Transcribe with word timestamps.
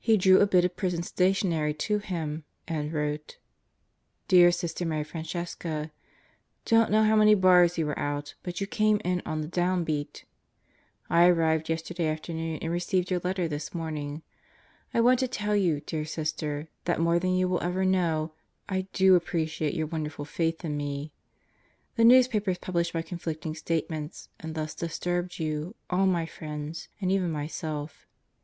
He 0.00 0.16
drew 0.16 0.40
a 0.40 0.48
bit 0.48 0.64
of 0.64 0.74
prison 0.74 1.04
stationery 1.04 1.72
to 1.74 1.98
him 2.00 2.42
and 2.66 2.92
wrote: 2.92 3.38
Dear 4.26 4.50
Sister 4.50 4.84
Mary 4.84 5.04
Francesca: 5.04 5.92
Don't 6.64 6.90
know 6.90 7.04
how 7.04 7.14
many 7.14 7.36
bars 7.36 7.78
you 7.78 7.86
were 7.86 7.96
out, 7.96 8.34
but 8.42 8.60
you 8.60 8.66
came 8.66 9.00
in 9.04 9.22
on 9.24 9.42
the 9.42 9.46
down 9.46 9.84
beat! 9.84 10.24
I 11.08 11.26
arrived 11.28 11.68
yesterday 11.68 12.08
afternoon 12.08 12.58
and 12.62 12.72
received 12.72 13.12
your 13.12 13.20
letter 13.22 13.46
this 13.46 13.72
morning. 13.72 14.22
I 14.92 15.00
want 15.00 15.20
to 15.20 15.28
tell 15.28 15.54
you, 15.54 15.78
dear 15.82 16.04
Sister, 16.04 16.66
that 16.86 16.98
more 16.98 17.20
than 17.20 17.36
you 17.36 17.46
will 17.46 17.62
ever 17.62 17.84
know, 17.84 18.32
I 18.68 18.88
do 18.92 19.14
appreciate 19.14 19.74
your 19.74 19.86
wonderful 19.86 20.24
faith 20.24 20.64
in 20.64 20.76
me.... 20.76 21.12
The 21.94 22.02
newspapers 22.02 22.58
published 22.58 22.92
my 22.92 23.02
conflicting 23.02 23.54
statements 23.54 24.30
and 24.40 24.56
thus 24.56 24.74
disturbed 24.74 25.38
you, 25.38 25.76
all 25.88 26.06
my 26.06 26.26
friends, 26.26 26.88
and 27.00 27.12
even 27.12 27.30
myself. 27.30 28.04